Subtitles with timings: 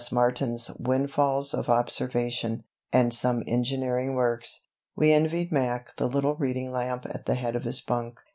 [0.11, 4.65] Martin's "Windfalls of Observation," and some engineering works.
[4.95, 8.19] We envied Mac the little reading lamp at the head of his bunk.